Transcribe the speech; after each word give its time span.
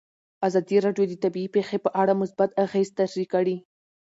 ازادي 0.47 0.77
راډیو 0.85 1.05
د 1.09 1.13
طبیعي 1.23 1.49
پېښې 1.55 1.77
په 1.85 1.89
اړه 2.01 2.13
مثبت 2.21 2.49
اغېزې 2.65 2.95
تشریح 2.99 3.27
کړي. 3.33 3.55